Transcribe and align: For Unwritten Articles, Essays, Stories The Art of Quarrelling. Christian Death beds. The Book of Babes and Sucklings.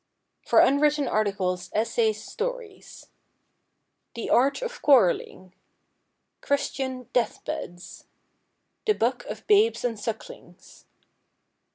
For 0.47 0.57
Unwritten 0.61 1.07
Articles, 1.07 1.69
Essays, 1.75 2.23
Stories 2.25 3.05
The 4.15 4.31
Art 4.31 4.63
of 4.63 4.81
Quarrelling. 4.81 5.53
Christian 6.41 7.03
Death 7.13 7.45
beds. 7.45 8.07
The 8.87 8.93
Book 8.93 9.25
of 9.25 9.45
Babes 9.45 9.85
and 9.85 9.99
Sucklings. 9.99 10.87